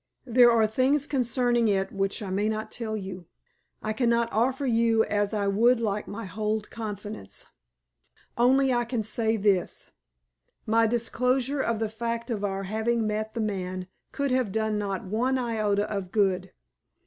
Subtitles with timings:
[0.25, 3.27] There are things concerning it which I may not tell you.
[3.83, 7.45] I cannot offer you as I would like my whole confidence.
[8.35, 9.91] Only I can say this,
[10.65, 15.05] my disclosure of the fact of our having met the man could have done not
[15.05, 16.51] one iota of good.